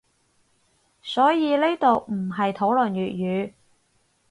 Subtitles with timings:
[1.03, 3.53] 所以呢度唔係討論粵語